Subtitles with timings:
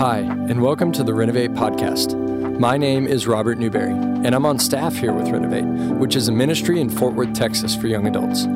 [0.00, 2.18] Hi, and welcome to the Renovate podcast.
[2.58, 5.66] My name is Robert Newberry, and I'm on staff here with Renovate,
[5.98, 8.46] which is a ministry in Fort Worth, Texas for young adults.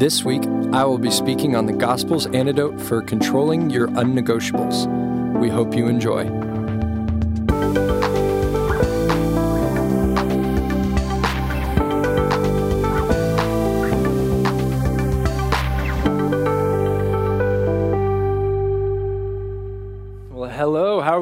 [0.00, 4.86] This week, I will be speaking on the gospel's antidote for controlling your unnegotiables.
[5.38, 6.24] We hope you enjoy.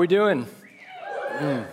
[0.06, 0.46] We doing?
[1.33, 1.66] Mm.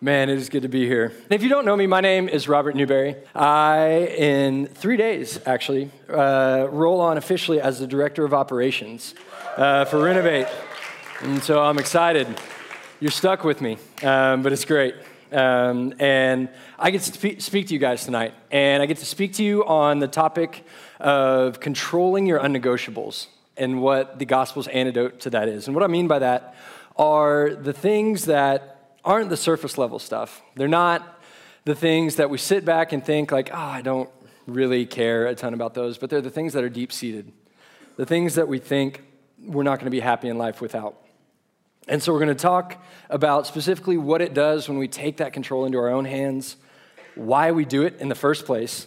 [0.00, 1.12] Man, it is good to be here.
[1.30, 3.16] If you don't know me, my name is Robert Newberry.
[3.34, 9.16] I, in three days, actually, uh, roll on officially as the Director of Operations
[9.56, 10.46] uh, for Renovate.
[11.22, 12.28] And so I'm excited.
[13.00, 14.94] You're stuck with me, um, but it's great.
[15.32, 18.32] Um, and I get to spe- speak to you guys tonight.
[18.52, 20.64] And I get to speak to you on the topic
[21.00, 25.66] of controlling your unnegotiables and what the gospel's antidote to that is.
[25.66, 26.54] And what I mean by that
[26.98, 30.42] are the things that aren't the surface level stuff.
[30.54, 31.20] They're not
[31.64, 34.10] the things that we sit back and think, like, oh, I don't
[34.46, 37.32] really care a ton about those, but they're the things that are deep seated,
[37.96, 39.02] the things that we think
[39.44, 40.96] we're not going to be happy in life without.
[41.88, 45.32] And so we're going to talk about specifically what it does when we take that
[45.32, 46.56] control into our own hands,
[47.14, 48.86] why we do it in the first place,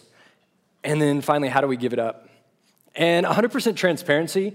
[0.84, 2.28] and then finally, how do we give it up?
[2.94, 4.54] And 100% transparency,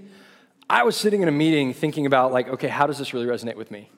[0.69, 3.55] I was sitting in a meeting thinking about, like, okay, how does this really resonate
[3.55, 3.89] with me?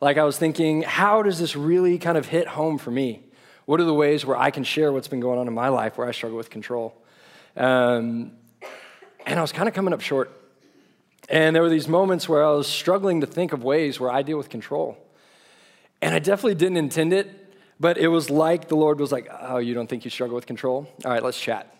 [0.00, 3.24] Like, I was thinking, how does this really kind of hit home for me?
[3.64, 5.98] What are the ways where I can share what's been going on in my life
[5.98, 6.94] where I struggle with control?
[7.56, 8.32] Um,
[9.26, 10.30] and I was kind of coming up short.
[11.28, 14.22] And there were these moments where I was struggling to think of ways where I
[14.22, 14.96] deal with control.
[16.00, 19.58] And I definitely didn't intend it, but it was like the Lord was like, Oh,
[19.58, 20.88] you don't think you struggle with control?
[21.04, 21.74] All right, let's chat.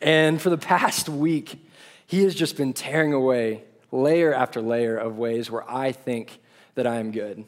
[0.00, 1.68] And for the past week,
[2.06, 6.38] He has just been tearing away layer after layer of ways where I think
[6.74, 7.44] that I am good.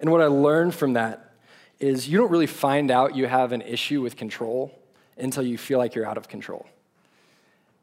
[0.00, 1.32] And what I learned from that
[1.80, 4.78] is you don't really find out you have an issue with control
[5.16, 6.66] until you feel like you're out of control.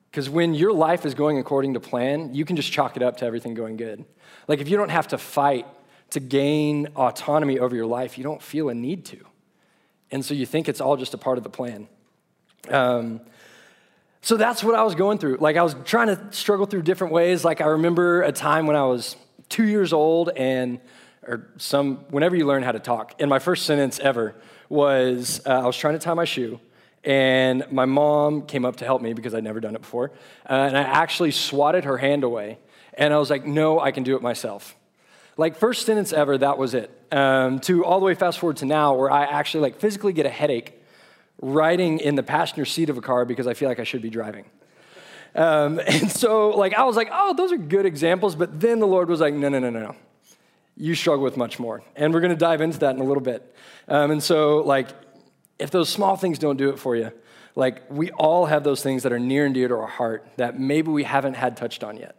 [0.10, 3.18] Because when your life is going according to plan, you can just chalk it up
[3.18, 4.06] to everything going good.
[4.48, 5.66] Like if you don't have to fight
[6.12, 9.18] to gain autonomy over your life, you don't feel a need to.
[10.12, 11.88] And so you think it's all just a part of the plan.
[12.70, 13.22] Um,
[14.24, 15.38] so that's what I was going through.
[15.42, 17.44] Like I was trying to struggle through different ways.
[17.44, 19.18] Like I remember a time when I was
[19.50, 20.80] two years old and
[21.28, 23.16] or some whenever you learn how to talk.
[23.20, 24.34] And my first sentence ever
[24.70, 26.62] was uh, I was trying to tie my shoe,
[27.04, 30.12] and my mom came up to help me because I'd never done it before,
[30.50, 32.60] uh, and I actually swatted her hand away,
[32.94, 34.76] and I was like, "No, I can do it myself."
[35.36, 36.92] Like first sentence ever, that was it.
[37.12, 40.26] Um, to all the way fast forward to now, where I actually like physically get
[40.26, 40.80] a headache
[41.42, 44.10] riding in the passenger seat of a car because I feel like I should be
[44.10, 44.46] driving.
[45.36, 48.36] Um, and so, like, I was like, oh, those are good examples.
[48.36, 49.96] But then the Lord was like, no, no, no, no, no
[50.76, 51.84] you struggle with much more.
[51.96, 53.56] And we're going to dive into that in a little bit.
[53.88, 54.90] Um, and so, like,
[55.60, 57.12] if those small things don't do it for you,
[57.56, 60.60] like, we all have those things that are near and dear to our heart that
[60.60, 62.16] maybe we haven't had touched on yet.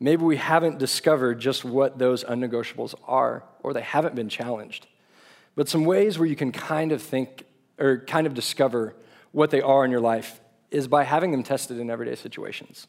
[0.00, 4.86] Maybe we haven't discovered just what those unnegotiables are, or they haven't been challenged.
[5.54, 7.44] But some ways where you can kind of think
[7.78, 8.94] or kind of discover
[9.32, 12.86] what they are in your life is by having them tested in everyday situations.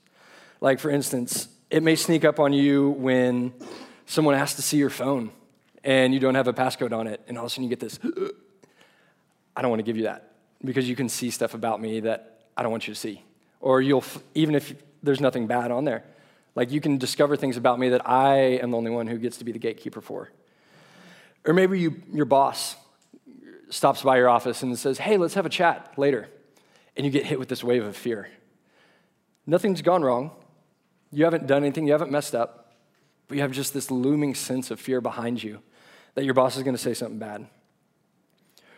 [0.61, 3.53] Like, for instance, it may sneak up on you when
[4.05, 5.31] someone asks to see your phone
[5.83, 7.79] and you don't have a passcode on it, and all of a sudden you get
[7.79, 7.99] this,
[9.55, 10.31] I don't want to give you that
[10.63, 13.23] because you can see stuff about me that I don't want you to see.
[13.59, 14.03] Or you'll,
[14.33, 16.03] even if there's nothing bad on there,
[16.55, 19.37] like you can discover things about me that I am the only one who gets
[19.37, 20.29] to be the gatekeeper for.
[21.45, 22.75] Or maybe you, your boss
[23.69, 26.29] stops by your office and says, Hey, let's have a chat later.
[26.95, 28.29] And you get hit with this wave of fear.
[29.45, 30.31] Nothing's gone wrong.
[31.11, 32.67] You haven't done anything, you haven't messed up
[33.27, 35.61] but you have just this looming sense of fear behind you
[36.15, 37.47] that your boss is going to say something bad.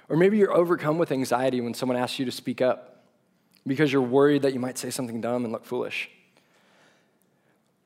[0.10, 3.04] Or maybe you're overcome with anxiety when someone asks you to speak up
[3.68, 6.10] because you're worried that you might say something dumb and look foolish.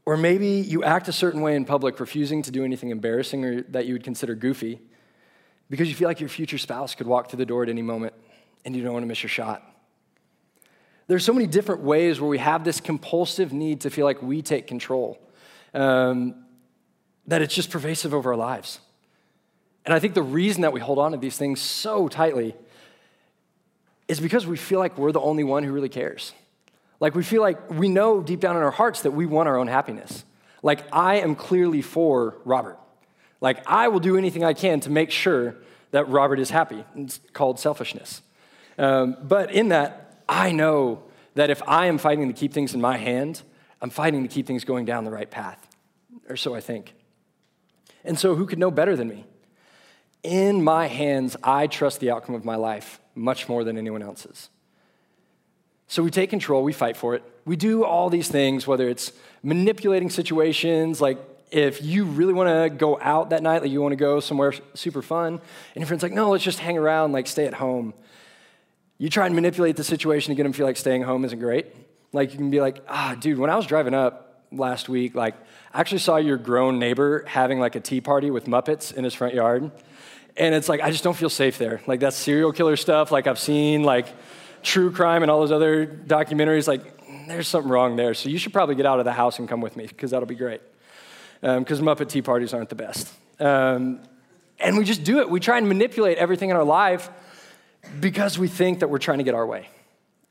[0.05, 3.61] Or maybe you act a certain way in public, refusing to do anything embarrassing or
[3.63, 4.81] that you would consider goofy
[5.73, 8.13] because you feel like your future spouse could walk through the door at any moment
[8.63, 9.63] and you don't want to miss your shot.
[11.07, 14.43] There's so many different ways where we have this compulsive need to feel like we
[14.43, 15.19] take control.
[15.73, 16.35] Um,
[17.25, 18.81] that it's just pervasive over our lives.
[19.83, 22.55] And I think the reason that we hold on to these things so tightly
[24.07, 26.33] is because we feel like we're the only one who really cares.
[26.99, 29.57] Like we feel like we know deep down in our hearts that we want our
[29.57, 30.23] own happiness.
[30.61, 32.77] Like I am clearly for Robert.
[33.43, 35.55] Like I will do anything I can to make sure
[35.91, 36.85] that Robert is happy.
[36.95, 38.21] It's called selfishness.
[38.77, 41.03] Um, but in that, I know
[41.35, 43.41] that if I am fighting to keep things in my hand,
[43.81, 45.67] I'm fighting to keep things going down the right path,
[46.29, 46.93] or so I think.
[48.05, 49.25] And so, who could know better than me?
[50.23, 54.49] In my hands, I trust the outcome of my life much more than anyone else's.
[55.87, 57.23] So we take control, we fight for it.
[57.43, 59.11] We do all these things, whether it's
[59.43, 61.17] manipulating situations, like
[61.53, 64.53] if you really want to go out that night, like you want to go somewhere
[64.73, 65.41] super fun, and
[65.75, 67.93] your friend's like, no, let's just hang around, like stay at home.
[68.97, 71.39] You try and manipulate the situation to get them to feel like staying home isn't
[71.39, 71.67] great.
[72.11, 75.35] Like you can be like, ah, dude, when I was driving up last week, like
[75.73, 79.13] I actually saw your grown neighbor having like a tea party with Muppets in his
[79.13, 79.71] front yard.
[80.35, 81.81] And it's like, I just don't feel safe there.
[81.85, 83.11] Like, that's serial killer stuff.
[83.11, 84.07] Like, I've seen, like,
[84.63, 86.67] true crime and all those other documentaries.
[86.67, 86.81] Like,
[87.27, 88.15] there's something wrong there.
[88.15, 90.25] So you should probably get out of the house and come with me, because that'll
[90.25, 90.61] be great.
[91.43, 93.13] Because um, Muppet tea parties aren't the best.
[93.37, 93.99] Um,
[94.61, 95.29] and we just do it.
[95.29, 97.09] We try and manipulate everything in our life
[97.99, 99.67] because we think that we're trying to get our way.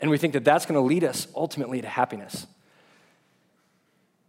[0.00, 2.47] And we think that that's going to lead us ultimately to happiness.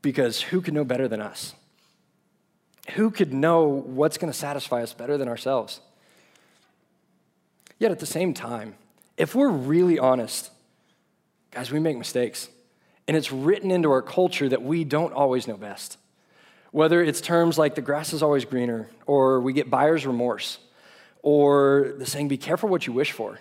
[0.01, 1.53] Because who can know better than us?
[2.95, 5.79] Who could know what's going to satisfy us better than ourselves?
[7.79, 8.75] Yet at the same time,
[9.15, 10.51] if we're really honest,
[11.51, 12.49] guys, we make mistakes.
[13.07, 15.97] And it's written into our culture that we don't always know best.
[16.73, 20.57] Whether it's terms like the grass is always greener, or we get buyer's remorse,
[21.21, 23.39] or the saying, be careful what you wish for.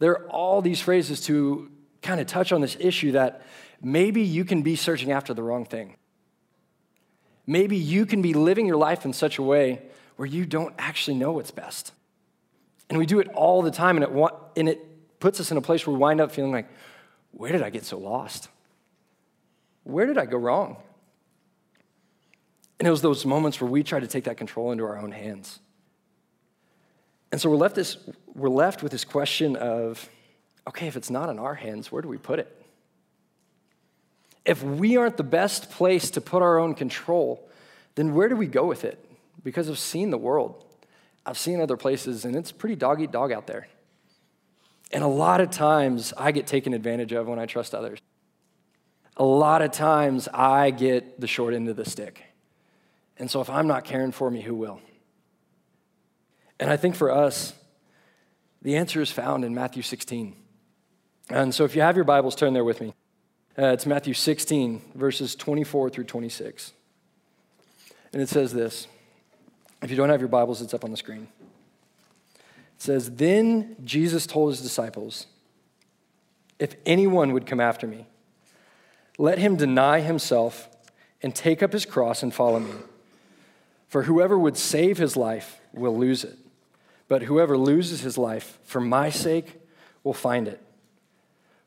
[0.00, 1.70] There are all these phrases to
[2.02, 3.40] kind of touch on this issue that
[3.80, 5.96] maybe you can be searching after the wrong thing.
[7.46, 9.80] Maybe you can be living your life in such a way
[10.16, 11.92] where you don't actually know what's best.
[12.90, 15.62] And we do it all the time, and it, and it puts us in a
[15.62, 16.68] place where we wind up feeling like,
[17.30, 18.50] where did I get so lost?
[19.84, 20.76] Where did I go wrong?
[22.82, 25.12] And it was those moments where we try to take that control into our own
[25.12, 25.60] hands.
[27.30, 27.96] And so we're left, this,
[28.34, 30.10] we're left with this question of
[30.66, 32.60] okay, if it's not in our hands, where do we put it?
[34.44, 37.48] If we aren't the best place to put our own control,
[37.94, 38.98] then where do we go with it?
[39.44, 40.64] Because I've seen the world,
[41.24, 43.68] I've seen other places, and it's pretty dog eat dog out there.
[44.90, 48.00] And a lot of times I get taken advantage of when I trust others.
[49.16, 52.24] A lot of times I get the short end of the stick.
[53.18, 54.80] And so if I'm not caring for me, who will?
[56.58, 57.54] And I think for us,
[58.62, 60.36] the answer is found in Matthew 16.
[61.28, 62.94] And so if you have your Bibles, turn there with me.
[63.58, 66.72] Uh, it's Matthew 16, verses 24 through 26.
[68.12, 68.86] And it says this.
[69.82, 71.28] If you don't have your Bibles, it's up on the screen.
[72.34, 75.26] It says, Then Jesus told his disciples,
[76.58, 78.06] If anyone would come after me,
[79.18, 80.68] let him deny himself
[81.22, 82.72] and take up his cross and follow me.
[83.92, 86.38] For whoever would save his life will lose it,
[87.08, 89.60] but whoever loses his life for my sake
[90.02, 90.62] will find it.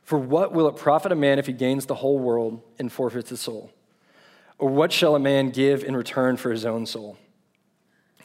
[0.01, 3.29] For what will it profit a man if he gains the whole world and forfeits
[3.29, 3.69] his soul?
[4.57, 7.15] Or what shall a man give in return for his own soul?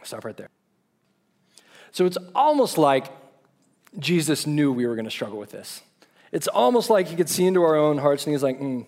[0.03, 0.49] Stop right there.
[1.93, 3.05] So it's almost like
[3.99, 5.83] Jesus knew we were going to struggle with this.
[6.33, 8.87] It's almost like he could see into our own hearts and he's like, mm,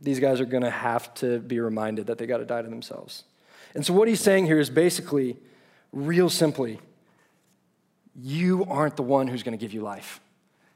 [0.00, 2.68] these guys are going to have to be reminded that they got to die to
[2.68, 3.22] themselves.
[3.74, 5.36] And so what he's saying here is basically,
[5.92, 6.80] real simply,
[8.14, 10.20] you aren't the one who's going to give you life.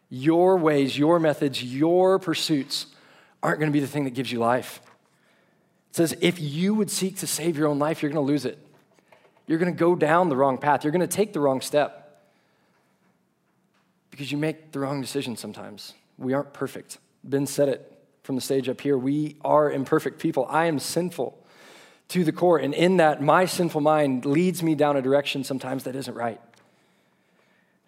[0.08, 2.87] Your ways, your methods, your pursuits
[3.43, 4.81] aren't going to be the thing that gives you life.
[5.90, 8.44] It says, if you would seek to save your own life, you're going to lose
[8.44, 8.58] it.
[9.47, 10.85] You're going to go down the wrong path.
[10.85, 12.23] You're going to take the wrong step
[14.11, 15.94] because you make the wrong decisions sometimes.
[16.18, 16.99] We aren't perfect.
[17.23, 17.92] Ben said it
[18.23, 18.97] from the stage up here.
[18.97, 20.47] We are imperfect people.
[20.49, 21.38] I am sinful
[22.08, 22.58] to the core.
[22.58, 26.40] And in that, my sinful mind leads me down a direction sometimes that isn't right.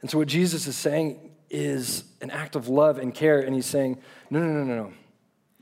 [0.00, 3.40] And so, what Jesus is saying is an act of love and care.
[3.40, 3.98] And he's saying,
[4.30, 4.92] no, no, no, no, no.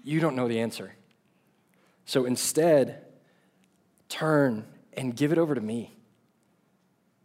[0.02, 0.92] You don't know the answer.
[2.04, 3.04] So instead,
[4.08, 5.92] turn and give it over to me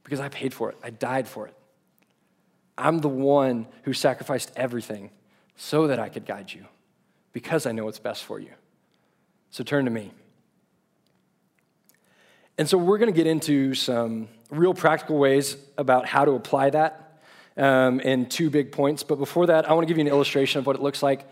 [0.04, 1.54] because I paid for it, I died for it.
[2.78, 5.12] I'm the one who sacrificed everything
[5.56, 6.66] so that I could guide you
[7.32, 8.50] because I know what's best for you.
[9.52, 10.12] So turn to me.
[12.58, 16.72] And so we're going to get into some real practical ways about how to apply
[16.72, 17.20] that
[17.58, 19.04] um, in two big points.
[19.04, 21.28] But before that, I want to give you an illustration of what it looks like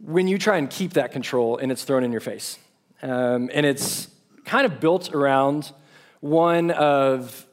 [0.00, 2.58] when you try and keep that control and it's thrown in your face.
[3.02, 4.08] Um, and it's
[4.44, 5.72] kind of built around
[6.20, 7.46] one of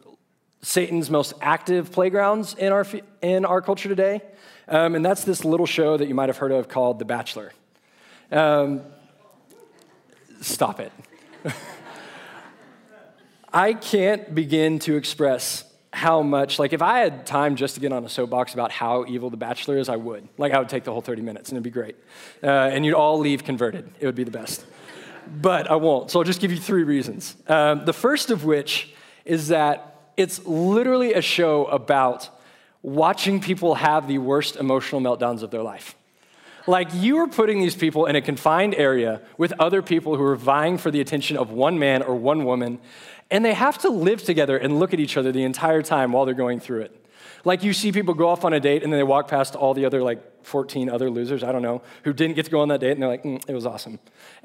[0.61, 2.85] Satan's most active playgrounds in our,
[3.21, 4.21] in our culture today.
[4.67, 7.51] Um, and that's this little show that you might have heard of called The Bachelor.
[8.31, 8.81] Um,
[10.39, 10.91] stop it.
[13.53, 17.91] I can't begin to express how much, like, if I had time just to get
[17.91, 20.27] on a soapbox about how evil The Bachelor is, I would.
[20.37, 21.97] Like, I would take the whole 30 minutes and it'd be great.
[22.41, 23.91] Uh, and you'd all leave converted.
[23.99, 24.65] It would be the best.
[25.27, 26.09] but I won't.
[26.11, 27.35] So I'll just give you three reasons.
[27.47, 28.93] Um, the first of which
[29.25, 32.29] is that it's literally a show about
[32.81, 35.95] watching people have the worst emotional meltdowns of their life.
[36.67, 40.35] Like you are putting these people in a confined area with other people who are
[40.35, 42.79] vying for the attention of one man or one woman,
[43.31, 46.25] and they have to live together and look at each other the entire time while
[46.25, 46.97] they're going through it.
[47.43, 49.73] Like you see people go off on a date and then they walk past all
[49.73, 52.67] the other like 14 other losers, I don't know, who didn't get to go on
[52.67, 53.99] that date and they're like, mm, it was awesome.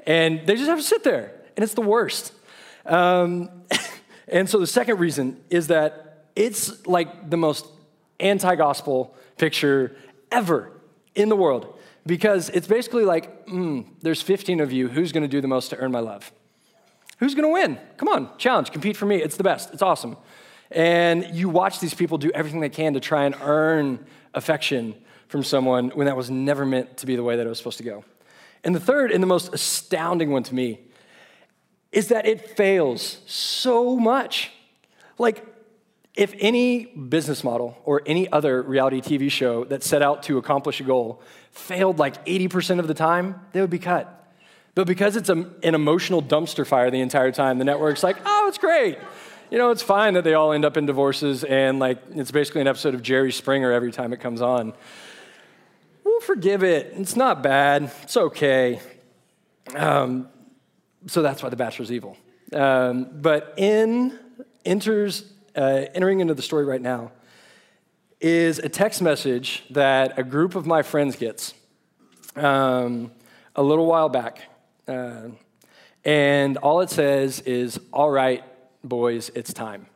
[0.05, 2.33] And they just have to sit there, and it's the worst.
[2.85, 3.49] Um,
[4.27, 7.67] and so the second reason is that it's like the most
[8.19, 9.95] anti gospel picture
[10.31, 10.71] ever
[11.13, 15.41] in the world because it's basically like, mm, there's 15 of you, who's gonna do
[15.41, 16.31] the most to earn my love?
[17.17, 17.79] Who's gonna win?
[17.97, 19.17] Come on, challenge, compete for me.
[19.17, 20.17] It's the best, it's awesome.
[20.71, 24.95] And you watch these people do everything they can to try and earn affection
[25.27, 27.77] from someone when that was never meant to be the way that it was supposed
[27.77, 28.03] to go.
[28.63, 30.81] And the third and the most astounding one to me
[31.91, 34.51] is that it fails so much.
[35.17, 35.45] Like,
[36.15, 40.79] if any business model or any other reality TV show that set out to accomplish
[40.79, 41.21] a goal
[41.51, 44.16] failed like 80% of the time, they would be cut.
[44.77, 48.45] But because it's a, an emotional dumpster fire the entire time, the network's like, oh,
[48.47, 48.99] it's great.
[49.49, 52.61] You know, it's fine that they all end up in divorces and like it's basically
[52.61, 54.73] an episode of Jerry Springer every time it comes on.
[56.03, 56.93] We'll forgive it.
[56.95, 57.91] It's not bad.
[58.03, 58.79] It's okay.
[59.75, 60.29] Um,
[61.07, 62.15] so that's why The Bachelor's evil.
[62.53, 64.19] Um, but in
[64.63, 67.13] enters uh, entering into the story right now
[68.21, 71.55] is a text message that a group of my friends gets
[72.35, 73.11] um,
[73.55, 74.43] a little while back.
[74.87, 75.29] Uh,
[76.05, 78.43] and all it says is, All right,
[78.83, 79.87] boys, it's time.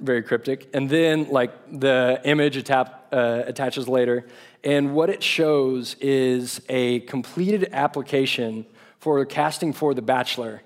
[0.00, 0.68] Very cryptic.
[0.74, 4.26] And then, like, the image uh, attaches later.
[4.64, 8.66] And what it shows is a completed application
[8.98, 10.62] for casting for The Bachelor,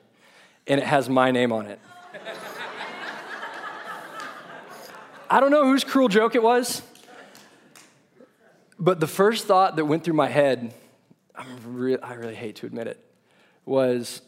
[0.67, 1.81] and it has my name on it.
[5.31, 6.81] I don't know whose cruel joke it was,
[8.79, 10.73] but the first thought that went through my head,
[11.67, 13.05] re- I really hate to admit it,
[13.69, 14.23] was,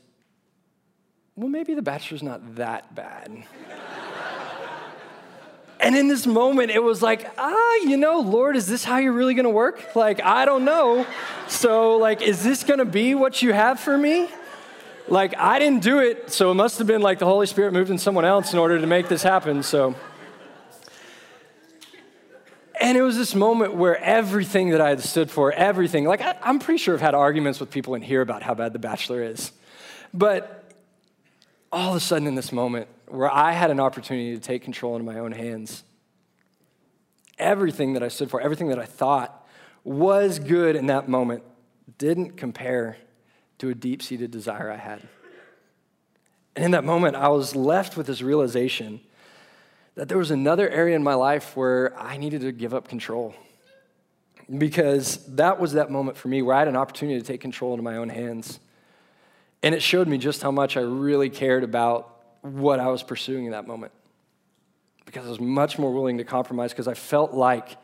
[1.36, 3.44] well, maybe The Bachelor's not that bad.
[5.80, 9.12] and in this moment, it was like, ah, you know, Lord, is this how you're
[9.12, 9.96] really gonna work?
[9.96, 11.06] Like, I don't know.
[11.48, 14.28] So, like, is this gonna be what you have for me?
[15.08, 17.90] Like, I didn't do it, so it must have been like the Holy Spirit moved
[17.90, 19.62] in someone else in order to make this happen.
[19.62, 19.96] So,
[22.90, 26.34] and it was this moment where everything that I had stood for, everything, like I,
[26.42, 29.22] am pretty sure I've had arguments with people in here about how bad The Bachelor
[29.22, 29.52] is.
[30.12, 30.72] But
[31.70, 34.96] all of a sudden, in this moment where I had an opportunity to take control
[34.96, 35.84] into my own hands,
[37.38, 39.46] everything that I stood for, everything that I thought
[39.84, 41.44] was good in that moment
[41.96, 42.96] didn't compare
[43.58, 45.00] to a deep seated desire I had.
[46.56, 48.98] And in that moment, I was left with this realization
[50.00, 53.34] that there was another area in my life where I needed to give up control.
[54.56, 57.74] Because that was that moment for me where I had an opportunity to take control
[57.74, 58.60] into my own hands.
[59.62, 63.44] And it showed me just how much I really cared about what I was pursuing
[63.44, 63.92] in that moment.
[65.04, 67.76] Because I was much more willing to compromise because I felt like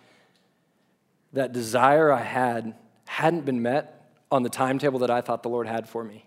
[1.35, 5.67] that desire I had hadn't been met on the timetable that I thought the Lord
[5.67, 6.25] had for me.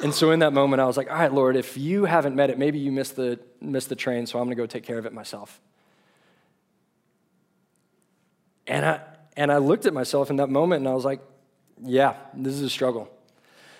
[0.00, 2.50] And so in that moment, I was like, all right, Lord, if you haven't met
[2.50, 4.98] it, maybe you missed the, missed the train, so I'm going to go take care
[4.98, 5.60] of it myself.
[8.66, 9.00] And I,
[9.36, 11.20] and I looked at myself in that moment and I was like,
[11.82, 13.10] yeah, this is a struggle.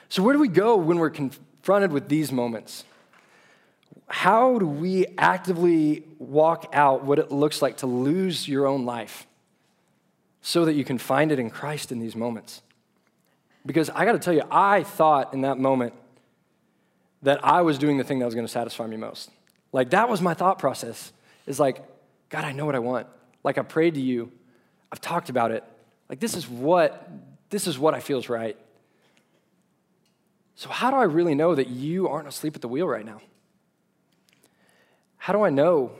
[0.08, 2.84] So, where do we go when we're confronted with these moments?
[4.06, 9.26] How do we actively walk out what it looks like to lose your own life
[10.42, 12.62] so that you can find it in Christ in these moments?
[13.64, 15.94] Because I got to tell you, I thought in that moment
[17.24, 19.30] that I was doing the thing that was going to satisfy me most.
[19.72, 21.12] Like that was my thought process.
[21.46, 21.84] Is like,
[22.30, 23.06] God, I know what I want.
[23.42, 24.30] Like I prayed to you.
[24.92, 25.64] I've talked about it.
[26.08, 27.10] Like this is what
[27.50, 28.56] this is what I feel is right.
[30.54, 33.20] So how do I really know that you aren't asleep at the wheel right now?
[35.16, 35.92] How do I know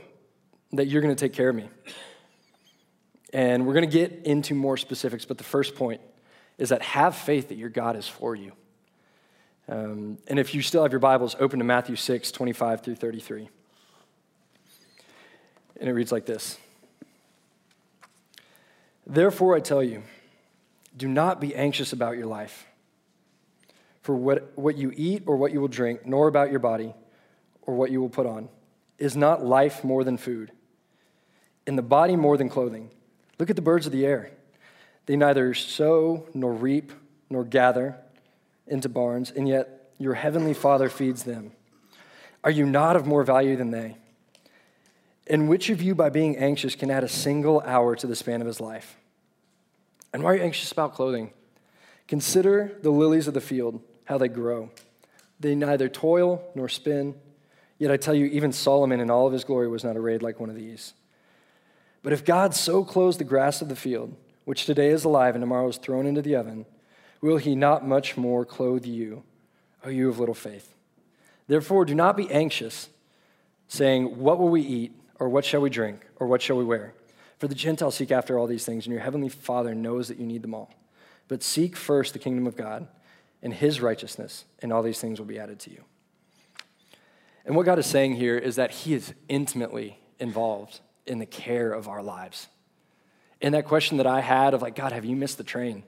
[0.72, 1.68] that you're going to take care of me?
[3.32, 6.00] And we're going to get into more specifics, but the first point
[6.56, 8.52] is that have faith that your God is for you.
[9.68, 13.48] Um, and if you still have your Bibles, open to Matthew 6, 25 through 33.
[15.80, 16.58] And it reads like this
[19.06, 20.02] Therefore, I tell you,
[20.96, 22.66] do not be anxious about your life,
[24.02, 26.94] for what, what you eat or what you will drink, nor about your body
[27.62, 28.48] or what you will put on.
[28.98, 30.52] Is not life more than food,
[31.66, 32.90] and the body more than clothing?
[33.38, 34.30] Look at the birds of the air.
[35.06, 36.92] They neither sow nor reap
[37.28, 37.96] nor gather
[38.66, 41.52] into barns, and yet your heavenly Father feeds them.
[42.42, 43.96] Are you not of more value than they?
[45.26, 48.40] And which of you, by being anxious, can add a single hour to the span
[48.40, 48.96] of his life?
[50.12, 51.32] And why are you anxious about clothing?
[52.06, 54.70] Consider the lilies of the field, how they grow.
[55.40, 57.14] They neither toil nor spin.
[57.78, 60.38] Yet I tell you, even Solomon in all of his glory was not arrayed like
[60.38, 60.92] one of these.
[62.02, 65.42] But if God so clothes the grass of the field, which today is alive and
[65.42, 66.66] tomorrow is thrown into the oven,
[67.24, 69.22] will he not much more clothe you,
[69.82, 70.74] O you of little faith?
[71.48, 72.90] Therefore, do not be anxious,
[73.66, 74.92] saying, What will we eat?
[75.18, 76.04] Or what shall we drink?
[76.16, 76.92] Or what shall we wear?
[77.38, 80.26] For the Gentiles seek after all these things, and your heavenly Father knows that you
[80.26, 80.74] need them all.
[81.26, 82.88] But seek first the kingdom of God
[83.42, 85.82] and his righteousness, and all these things will be added to you.
[87.46, 91.72] And what God is saying here is that he is intimately involved in the care
[91.72, 92.48] of our lives.
[93.40, 95.84] In that question that I had of like, God, have you missed the train?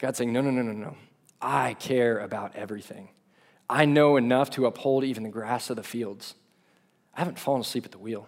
[0.00, 0.96] God's saying, no, no, no, no, no.
[1.42, 3.10] I care about everything.
[3.68, 6.34] I know enough to uphold even the grass of the fields.
[7.14, 8.26] I haven't fallen asleep at the wheel.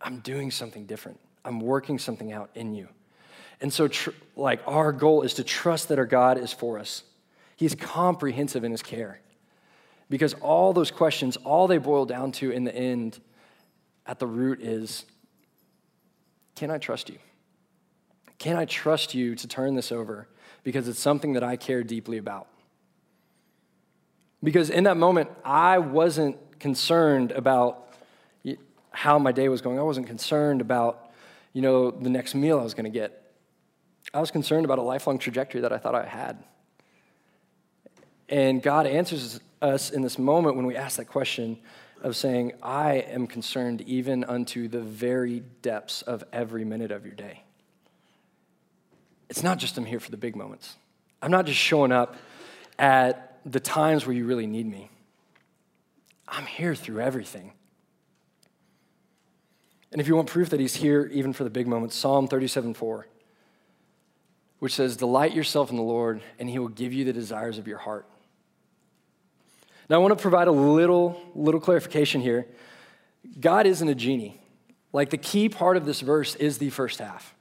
[0.00, 1.20] I'm doing something different.
[1.44, 2.88] I'm working something out in you.
[3.60, 7.02] And so, tr- like, our goal is to trust that our God is for us.
[7.56, 9.20] He's comprehensive in his care.
[10.08, 13.20] Because all those questions, all they boil down to in the end,
[14.06, 15.04] at the root, is
[16.56, 17.18] can I trust you?
[18.38, 20.28] Can I trust you to turn this over?
[20.62, 22.48] Because it's something that I care deeply about.
[24.42, 27.84] Because in that moment, I wasn't concerned about
[28.90, 29.78] how my day was going.
[29.78, 31.10] I wasn't concerned about,
[31.52, 33.32] you know, the next meal I was going to get.
[34.14, 36.42] I was concerned about a lifelong trajectory that I thought I had.
[38.28, 41.58] And God answers us in this moment when we ask that question
[42.02, 47.14] of saying, I am concerned even unto the very depths of every minute of your
[47.14, 47.42] day.
[49.28, 50.76] It's not just I'm here for the big moments.
[51.20, 52.16] I'm not just showing up
[52.78, 54.90] at the times where you really need me.
[56.26, 57.52] I'm here through everything.
[59.90, 62.74] And if you want proof that he's here even for the big moments, Psalm 37
[62.74, 63.06] 4,
[64.58, 67.66] which says, Delight yourself in the Lord, and he will give you the desires of
[67.66, 68.06] your heart.
[69.88, 72.46] Now, I want to provide a little, little clarification here.
[73.40, 74.40] God isn't a genie.
[74.92, 77.34] Like the key part of this verse is the first half,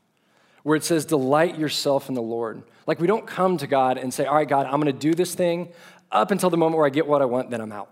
[0.68, 2.62] where it says, Delight yourself in the Lord.
[2.86, 5.14] Like we don't come to God and say, All right, God, I'm going to do
[5.14, 5.70] this thing
[6.12, 7.90] up until the moment where I get what I want, then I'm out.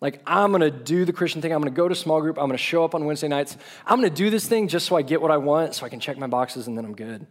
[0.00, 1.52] Like, I'm gonna do the Christian thing.
[1.52, 2.38] I'm gonna go to small group.
[2.38, 3.56] I'm gonna show up on Wednesday nights.
[3.84, 5.98] I'm gonna do this thing just so I get what I want, so I can
[5.98, 7.26] check my boxes and then I'm good.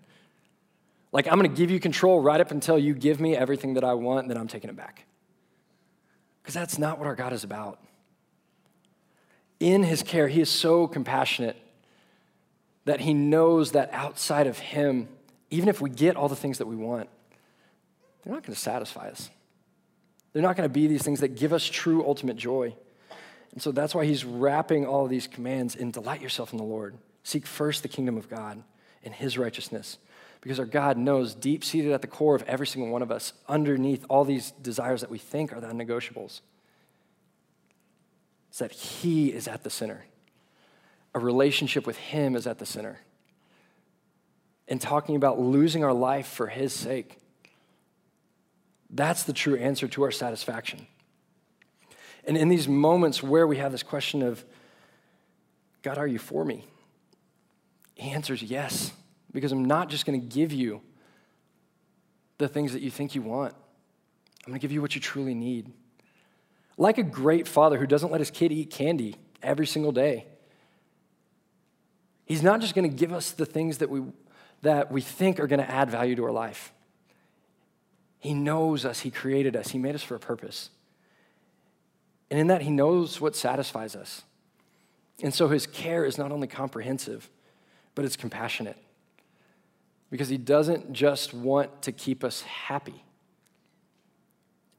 [1.14, 3.94] Like, I'm gonna give you control right up until you give me everything that I
[3.94, 5.06] want, and then I'm taking it back.
[6.42, 7.80] Because that's not what our God is about.
[9.62, 11.56] In his care, he is so compassionate
[12.88, 15.08] that he knows that outside of him,
[15.50, 17.10] even if we get all the things that we want,
[18.24, 19.30] they're not gonna satisfy us.
[20.38, 22.76] They're not going to be these things that give us true ultimate joy.
[23.54, 26.64] And so that's why he's wrapping all of these commands in delight yourself in the
[26.64, 26.96] Lord.
[27.24, 28.62] Seek first the kingdom of God
[29.04, 29.98] and his righteousness.
[30.42, 33.34] Because our God knows deep seated at the core of every single one of us,
[33.50, 36.42] underneath all these desires that we think are the negotiables,
[38.52, 40.06] is that he is at the center.
[41.14, 43.00] A relationship with him is at the center.
[44.68, 47.20] And talking about losing our life for his sake
[48.90, 50.88] that's the true answer to our satisfaction.
[52.26, 54.44] And in these moments where we have this question of,
[55.82, 56.66] God, are you for me?
[57.96, 58.92] He answers yes,
[59.32, 60.82] because I'm not just going to give you
[62.38, 63.54] the things that you think you want.
[64.46, 65.72] I'm going to give you what you truly need.
[66.78, 70.28] Like a great father who doesn't let his kid eat candy every single day.
[72.28, 74.04] He's not just going to give us the things that we,
[74.62, 76.74] that we think are going to add value to our life.
[78.20, 80.70] He knows us, He created us, He made us for a purpose.
[82.30, 84.24] And in that, He knows what satisfies us.
[85.24, 87.30] And so His care is not only comprehensive,
[87.96, 88.78] but it's compassionate.
[90.12, 93.06] Because He doesn't just want to keep us happy,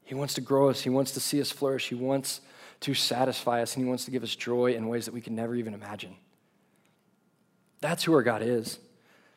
[0.04, 2.42] He wants to grow us, He wants to see us flourish, He wants
[2.80, 5.34] to satisfy us, and He wants to give us joy in ways that we can
[5.34, 6.14] never even imagine.
[7.80, 8.78] That's who our God is.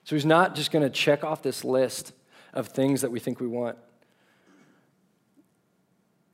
[0.03, 2.13] So He's not just going to check off this list
[2.53, 3.77] of things that we think we want.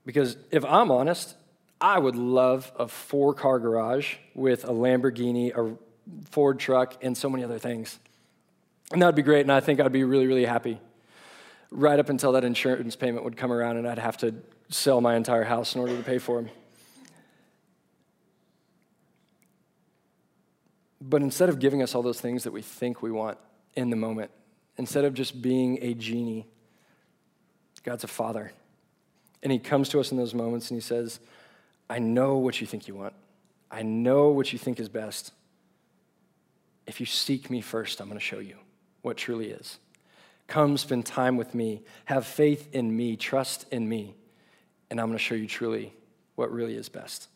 [0.06, 1.36] Because if I'm honest,
[1.80, 5.78] I would love a four car garage with a Lamborghini, a
[6.32, 8.00] Ford truck, and so many other things.
[8.91, 10.80] And that would be great, and I think I'd be really, really happy.
[11.70, 14.34] Right up until that insurance payment would come around, and I'd have to
[14.70, 16.50] sell my entire house in order to pay for them.
[21.08, 23.38] But instead of giving us all those things that we think we want
[23.76, 24.30] in the moment,
[24.78, 26.46] instead of just being a genie,
[27.84, 28.52] God's a father.
[29.41, 31.22] And he comes to us in those moments and he says,
[31.89, 33.13] I know what you think you want.
[33.72, 35.32] I know what you think is best.
[36.86, 38.58] If you seek me first, I'm going to show you
[39.02, 39.78] what truly is.
[40.48, 41.84] Come spend time with me.
[42.06, 43.15] Have faith in me.
[43.15, 44.15] Trust in me.
[44.89, 45.93] And I'm going to show you truly
[46.36, 47.30] what really is best.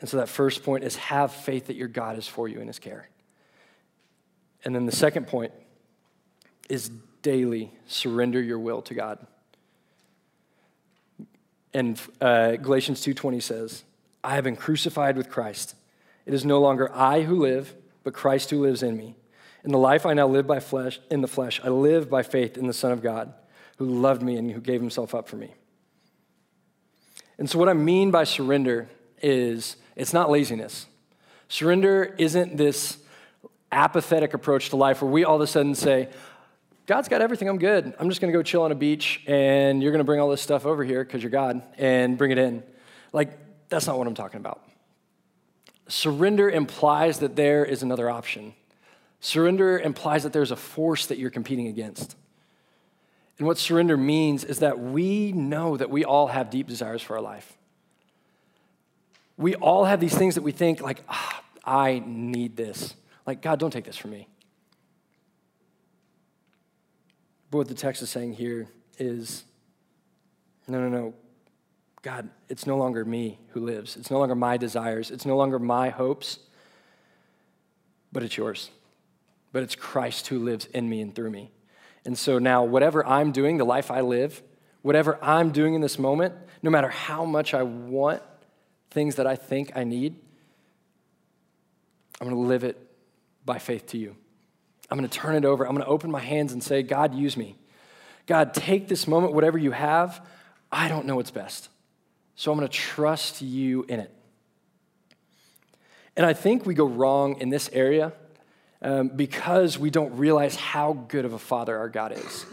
[0.00, 2.66] And so that first point is have faith that your God is for you in
[2.66, 3.08] his care.
[4.64, 5.52] And then the second point
[6.68, 6.90] is
[7.22, 9.26] daily surrender your will to God.
[11.74, 13.84] And uh, Galatians 2:20 says,
[14.24, 15.74] "I have been crucified with Christ.
[16.26, 19.16] It is no longer I who live, but Christ who lives in me.
[19.64, 22.56] In the life I now live by flesh, in the flesh, I live by faith
[22.56, 23.34] in the Son of God,
[23.76, 25.54] who loved me and who gave himself up for me."
[27.38, 28.88] And so what I mean by surrender
[29.22, 30.86] is it's not laziness.
[31.48, 32.98] Surrender isn't this
[33.70, 36.08] apathetic approach to life where we all of a sudden say,
[36.86, 37.92] God's got everything, I'm good.
[37.98, 40.64] I'm just gonna go chill on a beach and you're gonna bring all this stuff
[40.64, 42.62] over here because you're God and bring it in.
[43.12, 43.36] Like,
[43.68, 44.62] that's not what I'm talking about.
[45.88, 48.54] Surrender implies that there is another option.
[49.20, 52.14] Surrender implies that there's a force that you're competing against.
[53.38, 57.16] And what surrender means is that we know that we all have deep desires for
[57.16, 57.58] our life.
[59.38, 62.94] We all have these things that we think, like, ah, I need this.
[63.26, 64.28] Like, God, don't take this from me.
[67.50, 69.44] But what the text is saying here is
[70.66, 71.14] no, no, no.
[72.02, 73.96] God, it's no longer me who lives.
[73.96, 75.10] It's no longer my desires.
[75.10, 76.38] It's no longer my hopes,
[78.12, 78.70] but it's yours.
[79.52, 81.50] But it's Christ who lives in me and through me.
[82.04, 84.42] And so now, whatever I'm doing, the life I live,
[84.82, 88.22] whatever I'm doing in this moment, no matter how much I want
[88.98, 90.16] things that I think I need,
[92.20, 92.76] I'm going to live it
[93.44, 94.16] by faith to you.
[94.90, 95.64] I'm going to turn it over.
[95.64, 97.54] I'm going to open my hands and say, God, use me.
[98.26, 100.20] God, take this moment, whatever you have.
[100.72, 101.68] I don't know what's best.
[102.34, 104.12] So I'm going to trust you in it.
[106.16, 108.12] And I think we go wrong in this area
[108.82, 112.46] um, because we don't realize how good of a father our God is.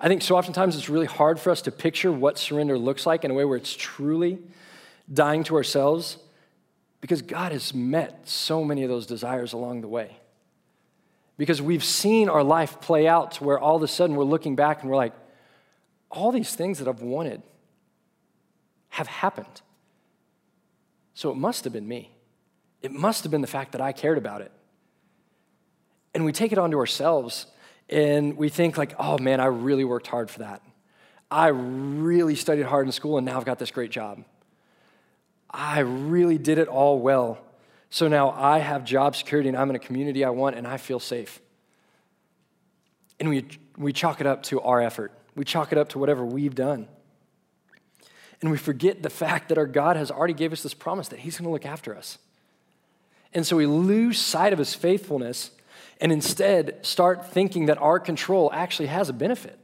[0.00, 3.24] I think so oftentimes it's really hard for us to picture what surrender looks like
[3.24, 4.40] in a way where it's truly
[5.12, 6.18] dying to ourselves
[7.00, 10.16] because God has met so many of those desires along the way.
[11.36, 14.56] Because we've seen our life play out to where all of a sudden we're looking
[14.56, 15.12] back and we're like,
[16.10, 17.42] all these things that I've wanted
[18.88, 19.60] have happened.
[21.14, 22.10] So it must have been me.
[22.82, 24.52] It must have been the fact that I cared about it.
[26.14, 27.46] And we take it onto ourselves
[27.88, 30.62] and we think like, oh man, I really worked hard for that.
[31.30, 34.24] I really studied hard in school and now I've got this great job.
[35.56, 37.38] I really did it all well.
[37.88, 40.76] So now I have job security and I'm in a community I want and I
[40.76, 41.40] feel safe.
[43.18, 43.46] And we,
[43.78, 46.88] we chalk it up to our effort, we chalk it up to whatever we've done.
[48.42, 51.20] And we forget the fact that our God has already gave us this promise that
[51.20, 52.18] He's going to look after us.
[53.32, 55.52] And so we lose sight of His faithfulness
[56.02, 59.58] and instead start thinking that our control actually has a benefit.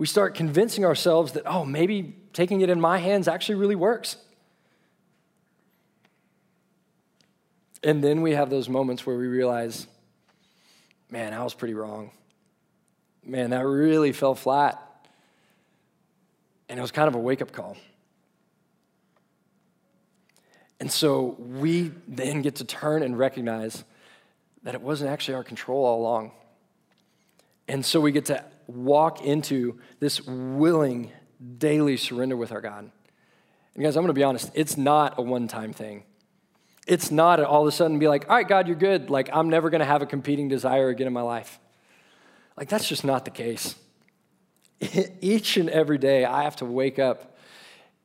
[0.00, 4.16] We start convincing ourselves that, oh, maybe taking it in my hands actually really works.
[7.84, 9.86] And then we have those moments where we realize,
[11.10, 12.12] man, I was pretty wrong.
[13.26, 14.82] Man, that really fell flat.
[16.70, 17.76] And it was kind of a wake up call.
[20.80, 23.84] And so we then get to turn and recognize
[24.62, 26.32] that it wasn't actually our control all along.
[27.68, 28.42] And so we get to
[28.74, 31.10] walk into this willing
[31.58, 32.90] daily surrender with our God.
[33.74, 36.04] And guys, I'm going to be honest, it's not a one time thing.
[36.86, 39.10] It's not all of a sudden be like, all right, God, you're good.
[39.10, 41.58] Like, I'm never going to have a competing desire again in my life.
[42.56, 43.74] Like, that's just not the case.
[45.20, 47.36] Each and every day, I have to wake up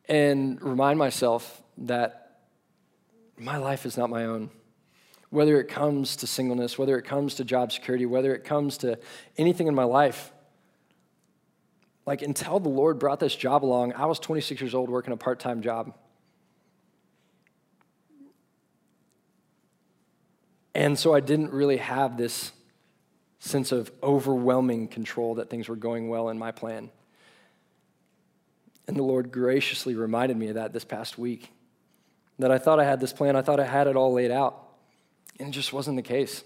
[0.08, 2.40] and remind myself that
[3.38, 4.50] my life is not my own.
[5.30, 9.00] Whether it comes to singleness, whether it comes to job security, whether it comes to
[9.38, 10.32] anything in my life,
[12.06, 15.18] like until the Lord brought this job along, I was 26 years old working a
[15.18, 15.94] part time job.
[20.76, 22.52] And so I didn't really have this
[23.40, 26.90] sense of overwhelming control that things were going well in my plan.
[28.88, 31.50] And the Lord graciously reminded me of that this past week.
[32.38, 34.62] That I thought I had this plan, I thought I had it all laid out.
[35.40, 36.44] And it just wasn't the case.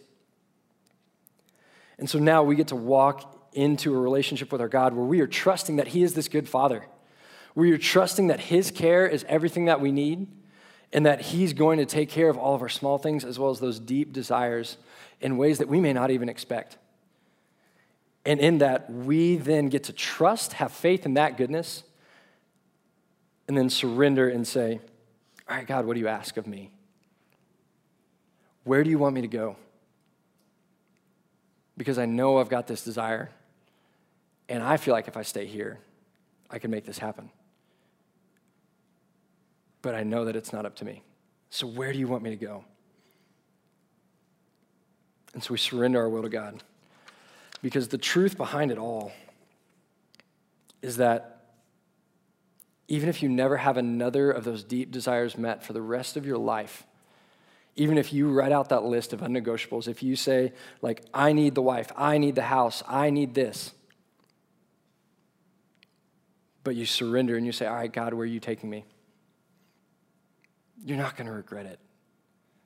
[1.97, 5.21] And so now we get to walk into a relationship with our God where we
[5.21, 6.85] are trusting that He is this good Father.
[7.55, 10.27] We are trusting that His care is everything that we need
[10.93, 13.49] and that He's going to take care of all of our small things as well
[13.49, 14.77] as those deep desires
[15.21, 16.77] in ways that we may not even expect.
[18.25, 21.83] And in that, we then get to trust, have faith in that goodness,
[23.47, 24.79] and then surrender and say,
[25.49, 26.71] All right, God, what do you ask of me?
[28.63, 29.55] Where do you want me to go?
[31.75, 33.31] Because I know I've got this desire,
[34.49, 35.79] and I feel like if I stay here,
[36.49, 37.29] I can make this happen.
[39.81, 41.03] But I know that it's not up to me.
[41.51, 42.65] So, where do you want me to go?
[45.33, 46.63] And so we surrender our will to God.
[47.61, 49.11] Because the truth behind it all
[50.81, 51.43] is that
[52.87, 56.25] even if you never have another of those deep desires met for the rest of
[56.25, 56.85] your life,
[57.75, 61.53] even if you write out that list of unnegotiables, if you say, like, I need
[61.53, 63.73] the wife, I need the house, I need this,
[66.69, 68.85] but you surrender and you say, All right, God, where are you taking me?
[70.85, 71.79] You're not going to regret it.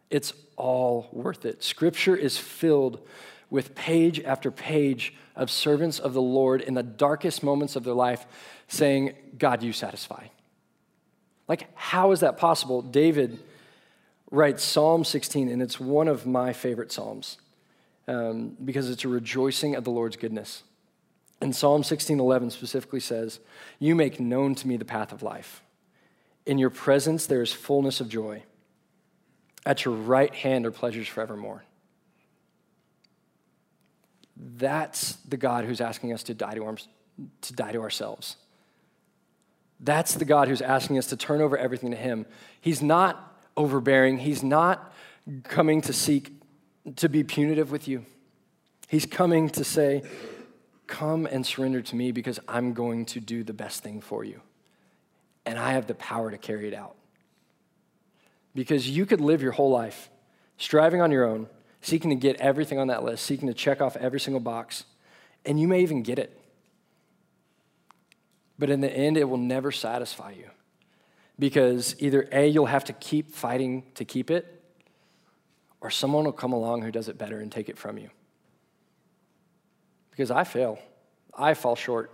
[0.09, 1.63] It's all worth it.
[1.63, 2.99] Scripture is filled
[3.49, 7.93] with page after page of servants of the Lord in the darkest moments of their
[7.93, 8.25] life
[8.67, 10.25] saying, God, you satisfy.
[11.47, 12.81] Like, how is that possible?
[12.81, 13.39] David
[14.31, 17.37] writes Psalm 16, and it's one of my favorite Psalms
[18.09, 20.63] um, because it's a rejoicing of the Lord's goodness.
[21.43, 23.41] And Psalm 16:11 specifically says,
[23.77, 25.61] "You make known to me the path of life.
[26.45, 28.43] In your presence there is fullness of joy.
[29.65, 31.65] At your right hand are pleasures forevermore."
[34.37, 36.77] That's the God who's asking us to die to, our,
[37.41, 38.37] to die to ourselves.
[39.81, 42.25] That's the God who's asking us to turn over everything to Him.
[42.61, 44.93] He's not overbearing, He's not
[45.43, 46.31] coming to seek
[46.95, 48.05] to be punitive with you.
[48.87, 50.03] He's coming to say,
[50.93, 54.41] Come and surrender to me because I'm going to do the best thing for you.
[55.43, 56.95] And I have the power to carry it out.
[58.53, 60.11] Because you could live your whole life
[60.57, 61.47] striving on your own,
[61.81, 64.83] seeking to get everything on that list, seeking to check off every single box,
[65.47, 66.39] and you may even get it.
[68.59, 70.51] But in the end, it will never satisfy you.
[71.39, 74.61] Because either A, you'll have to keep fighting to keep it,
[75.81, 78.11] or someone will come along who does it better and take it from you.
[80.13, 80.77] Because I fail,
[81.35, 82.11] I fall short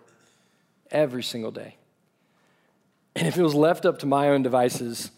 [0.90, 1.76] every single day.
[3.14, 5.12] And if it was left up to my own devices,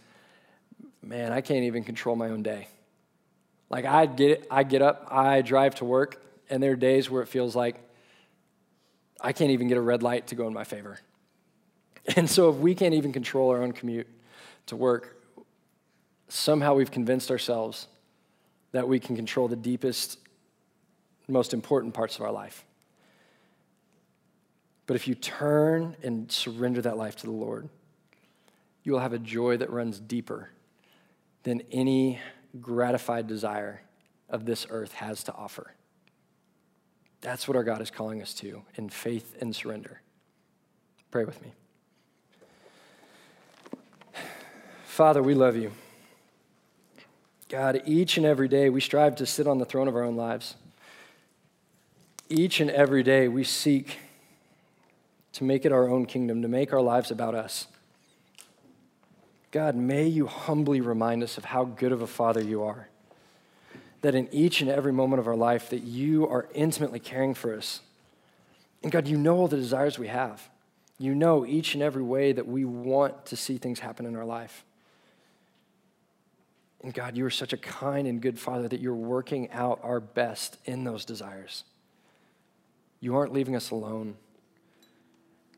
[1.04, 2.68] man, I can't even control my own day.
[3.70, 7.22] Like I get I get up, I drive to work, and there are days where
[7.22, 7.76] it feels like
[9.22, 11.00] I can't even get a red light to go in my favor.
[12.16, 14.08] And so if we can't even control our own commute
[14.66, 15.22] to work,
[16.30, 17.88] somehow we've convinced ourselves
[18.72, 20.18] that we can control the deepest,
[21.28, 22.66] most important parts of our life.
[24.92, 27.70] But if you turn and surrender that life to the Lord,
[28.84, 30.50] you will have a joy that runs deeper
[31.44, 32.20] than any
[32.60, 33.84] gratified desire
[34.28, 35.74] of this earth has to offer.
[37.22, 40.02] That's what our God is calling us to in faith and surrender.
[41.10, 41.54] Pray with me.
[44.84, 45.72] Father, we love you.
[47.48, 50.18] God, each and every day we strive to sit on the throne of our own
[50.18, 50.56] lives.
[52.28, 53.98] Each and every day we seek
[55.34, 57.68] to make it our own kingdom, to make our lives about us.
[59.52, 62.88] God, may you humbly remind us of how good of a father you are.
[64.02, 67.56] That in each and every moment of our life that you are intimately caring for
[67.56, 67.82] us.
[68.82, 70.50] And God, you know all the desires we have.
[70.98, 74.26] You know each and every way that we want to see things happen in our
[74.26, 74.64] life.
[76.84, 80.00] And God, you are such a kind and good father that you're working out our
[80.00, 81.64] best in those desires.
[83.00, 84.16] You aren't leaving us alone.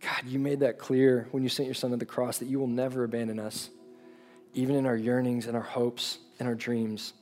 [0.03, 2.59] God, you made that clear when you sent your son to the cross that you
[2.59, 3.69] will never abandon us
[4.53, 7.13] even in our yearnings and our hopes and our dreams.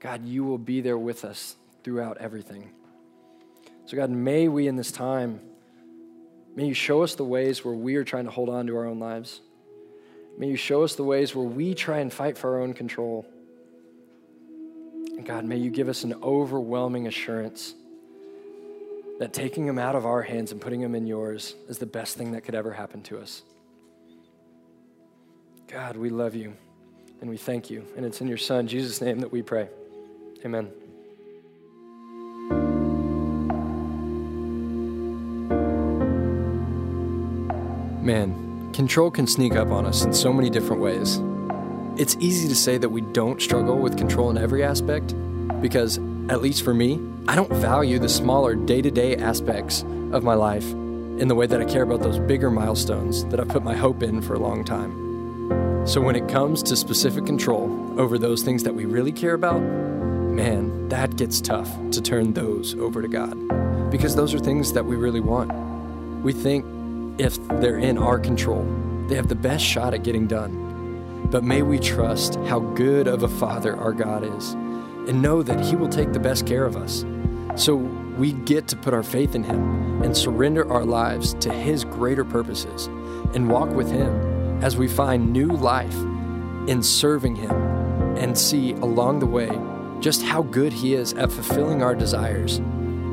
[0.00, 2.70] God, you will be there with us throughout everything.
[3.86, 5.40] So, God, may we in this time,
[6.54, 8.86] may you show us the ways where we are trying to hold on to our
[8.86, 9.40] own lives.
[10.36, 13.26] May you show us the ways where we try and fight for our own control.
[15.16, 17.74] And God, may you give us an overwhelming assurance
[19.20, 22.16] that taking him out of our hands and putting him in yours is the best
[22.16, 23.42] thing that could ever happen to us.
[25.68, 26.54] God, we love you
[27.20, 27.84] and we thank you.
[27.98, 29.68] And it's in your Son, Jesus' name, that we pray.
[30.42, 30.70] Amen.
[38.00, 41.20] Man, control can sneak up on us in so many different ways.
[42.00, 45.14] It's easy to say that we don't struggle with control in every aspect
[45.60, 50.24] because, at least for me, I don't value the smaller day to day aspects of
[50.24, 53.62] my life in the way that I care about those bigger milestones that I've put
[53.62, 55.86] my hope in for a long time.
[55.86, 59.60] So when it comes to specific control over those things that we really care about,
[59.60, 63.36] man, that gets tough to turn those over to God.
[63.90, 65.52] because those are things that we really want.
[66.22, 66.64] We think
[67.18, 68.64] if they're in our control,
[69.08, 71.26] they have the best shot at getting done.
[71.30, 74.54] But may we trust how good of a Father our God is
[75.08, 77.04] and know that He will take the best care of us.
[77.56, 81.84] So we get to put our faith in Him and surrender our lives to His
[81.84, 82.86] greater purposes
[83.34, 85.96] and walk with Him as we find new life
[86.68, 87.50] in serving Him
[88.16, 89.50] and see along the way
[90.00, 92.60] just how good He is at fulfilling our desires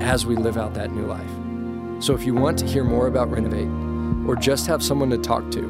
[0.01, 2.03] as we live out that new life.
[2.03, 3.67] So if you want to hear more about Renovate
[4.27, 5.61] or just have someone to talk to,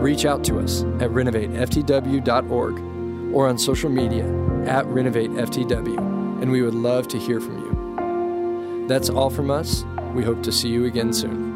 [0.00, 2.97] reach out to us at renovateftw.org
[3.32, 4.24] or on social media
[4.66, 8.86] at renovateftw, and we would love to hear from you.
[8.88, 9.84] That's all from us.
[10.14, 11.47] We hope to see you again soon.